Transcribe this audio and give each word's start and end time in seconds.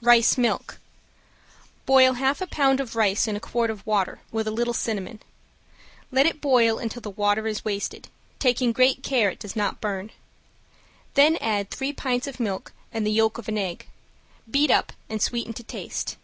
~RICE 0.00 0.38
MILK~ 0.38 0.78
Boil 1.84 2.12
half 2.12 2.38
pound 2.48 2.78
of 2.78 2.94
rice 2.94 3.26
in 3.26 3.34
a 3.34 3.40
quart 3.40 3.70
of 3.70 3.84
water, 3.84 4.20
with 4.30 4.46
a 4.46 4.52
little 4.52 4.72
cinnamon. 4.72 5.18
Let 6.12 6.26
it 6.26 6.40
boil 6.40 6.78
until 6.78 7.02
the 7.02 7.10
water 7.10 7.48
is 7.48 7.64
wasted, 7.64 8.06
taking 8.38 8.70
great 8.70 9.02
care 9.02 9.30
it 9.30 9.40
does 9.40 9.56
not 9.56 9.80
burn. 9.80 10.12
Then 11.14 11.36
add 11.40 11.70
three 11.72 11.92
pints 11.92 12.28
of 12.28 12.38
milk 12.38 12.72
and 12.92 13.04
the 13.04 13.10
yolk 13.10 13.36
of 13.36 13.48
an 13.48 13.58
egg. 13.58 13.88
Beat 14.48 14.70
up 14.70 14.92
and 15.10 15.20
sweeten 15.20 15.52
to 15.54 15.64
taste. 15.64 16.18